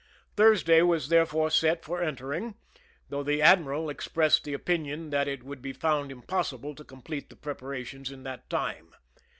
[0.35, 2.55] Thursday was there fore set for entering,
[3.09, 7.35] though the admiral expressed the opinion that it would be found impossible to complete the
[7.35, 8.95] preparations in time.